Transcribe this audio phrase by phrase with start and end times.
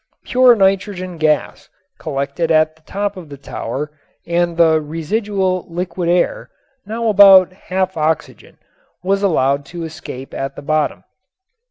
[0.23, 1.69] Pure nitrogen gas
[1.99, 3.91] collected at the top of the tower
[4.25, 6.49] and the residual liquid air,
[6.87, 8.57] now about half oxygen,
[9.03, 11.03] was allowed to escape at the bottom.